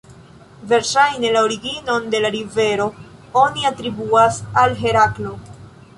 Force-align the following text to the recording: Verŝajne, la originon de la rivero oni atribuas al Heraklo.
Verŝajne, 0.69 1.29
la 1.35 1.43
originon 1.49 2.09
de 2.15 2.21
la 2.25 2.33
rivero 2.37 2.87
oni 3.45 3.69
atribuas 3.71 4.41
al 4.63 4.75
Heraklo. 4.85 5.37